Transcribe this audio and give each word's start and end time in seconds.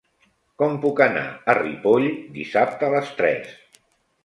Com 0.61 0.77
puc 0.85 1.01
anar 1.05 1.25
a 1.53 1.55
Ripoll 1.59 2.07
dissabte 2.41 2.91
a 2.91 2.93
les 2.97 3.15
tres? 3.23 3.55